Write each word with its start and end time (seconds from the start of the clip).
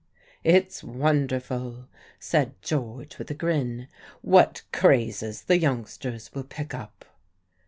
"It's 0.43 0.83
wonderful," 0.83 1.85
said 2.19 2.59
George, 2.63 3.19
with 3.19 3.29
a 3.29 3.35
grin, 3.35 3.87
"what 4.23 4.63
crazes 4.73 5.43
the 5.43 5.59
youngsters 5.59 6.33
will 6.33 6.41
pick 6.43 6.73
up." 6.73 7.05